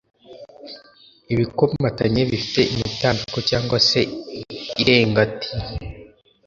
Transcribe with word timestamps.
ibikomatanye 1.33 2.21
bifite 2.31 2.61
imitambiko 2.73 3.37
cg 3.49 3.69
se 3.89 4.01
irenga 4.81 5.23
T 5.39 5.41